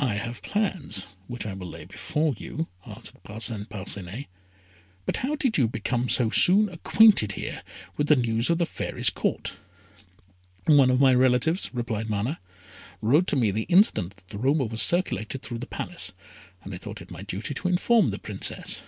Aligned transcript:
"I 0.00 0.14
have 0.14 0.42
plans 0.42 1.06
which 1.28 1.46
I 1.46 1.52
will 1.54 1.68
lay 1.68 1.84
before 1.84 2.34
you," 2.36 2.66
answered 2.84 3.22
Parcin 3.22 3.66
Parcinet; 3.66 4.26
"but 5.06 5.18
how 5.18 5.36
did 5.36 5.56
you 5.56 5.68
become 5.68 6.08
so 6.08 6.28
soon 6.28 6.68
acquainted 6.68 7.30
here 7.38 7.62
with 7.96 8.08
the 8.08 8.16
news 8.16 8.50
of 8.50 8.58
the 8.58 8.66
Fairy's 8.66 9.10
Court?" 9.10 9.54
"One 10.66 10.90
of 10.90 10.98
my 10.98 11.14
relatives," 11.14 11.72
replied 11.72 12.10
Mana, 12.10 12.40
"wrote 13.00 13.28
to 13.28 13.36
me 13.36 13.52
the 13.52 13.62
instant 13.70 14.16
that 14.16 14.26
the 14.26 14.38
rumour 14.38 14.64
was 14.66 14.82
circulated 14.82 15.40
through 15.42 15.58
the 15.58 15.66
Palace, 15.66 16.14
and 16.64 16.74
I 16.74 16.78
thought 16.78 17.00
it 17.00 17.12
my 17.12 17.22
duty 17.22 17.54
to 17.54 17.68
inform 17.68 18.10
the 18.10 18.18
Princess." 18.18 18.82